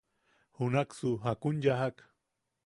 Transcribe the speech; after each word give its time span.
–¿Junaksu 0.55 1.09
jakun 1.23 1.55
yajak? 1.63 1.97